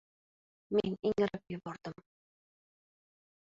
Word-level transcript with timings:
Men 0.73 0.95
ingrab 1.09 1.43
yubordim! 1.53 2.01